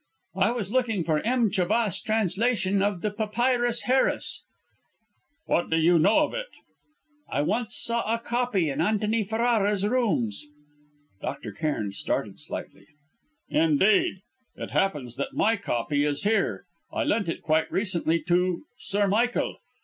"I 0.35 0.49
was 0.49 0.71
looking 0.71 1.03
for 1.03 1.19
M. 1.23 1.51
Chabas' 1.51 2.01
translation 2.01 2.81
of 2.81 3.01
the 3.01 3.11
Papyrus 3.11 3.83
Harris." 3.83 4.43
"What 5.45 5.69
do 5.69 5.77
you 5.77 5.99
know 5.99 6.21
of 6.21 6.33
it?" 6.33 6.47
"I 7.29 7.43
once 7.43 7.75
saw 7.75 8.11
a 8.11 8.17
copy 8.17 8.71
in 8.71 8.81
Antony 8.81 9.23
Ferrara's 9.23 9.85
rooms." 9.85 10.47
Dr. 11.21 11.51
Cairn 11.51 11.91
started 11.91 12.39
slightly. 12.39 12.87
"Indeed. 13.47 14.21
It 14.55 14.71
happens 14.71 15.17
that 15.17 15.35
my 15.35 15.55
copy 15.55 16.03
is 16.03 16.23
here; 16.23 16.65
I 16.91 17.03
lent 17.03 17.29
it 17.29 17.43
quite 17.43 17.71
recently 17.71 18.23
to 18.23 18.63
Sir 18.79 19.05
Michael. 19.07 19.57